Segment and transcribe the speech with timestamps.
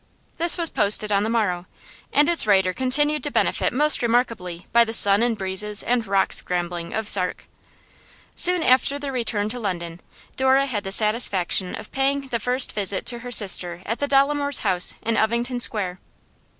[0.39, 1.67] This was posted on the morrow,
[2.11, 6.33] and its writer continued to benefit most remarkably by the sun and breezes and rock
[6.33, 7.45] scrambling of Sark.
[8.35, 10.01] Soon after their return to London,
[10.35, 14.61] Dora had the satisfaction of paying the first visit to her sister at the Dolomores'
[14.65, 15.99] house in Ovington Square.